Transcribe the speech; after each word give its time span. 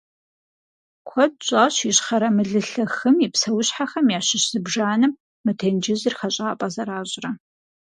Куэд 1.07 1.33
щӀащ 1.45 1.75
Ищхъэрэ 1.89 2.29
Мылылъэ 2.35 2.85
хым 2.95 3.15
и 3.25 3.27
псэущхьэхэм 3.33 4.05
ящыщ 4.17 4.43
зыбжанэм 4.51 5.13
мы 5.43 5.51
тенджызыр 5.59 6.13
хэщӀапӀэ 6.19 6.67
зэращӀрэ. 6.73 7.31